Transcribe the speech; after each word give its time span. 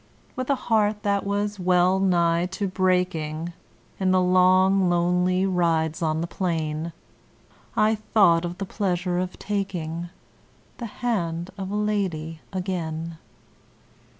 With 0.35 0.49
a 0.49 0.55
heart 0.55 1.03
that 1.03 1.27
was 1.27 1.59
well 1.59 1.99
nigh 1.99 2.47
to 2.53 2.67
breaking, 2.67 3.53
In 3.99 4.09
the 4.09 4.19
long, 4.19 4.89
lonely 4.89 5.45
rides 5.45 6.01
on 6.01 6.21
the 6.21 6.25
plain, 6.27 6.91
I 7.77 7.93
thought 7.93 8.43
of 8.43 8.57
the 8.57 8.65
pleasure 8.65 9.19
of 9.19 9.37
taking 9.37 10.09
The 10.79 10.87
hand 11.05 11.51
of 11.55 11.69
a 11.69 11.75
lady 11.75 12.41
again. 12.51 13.19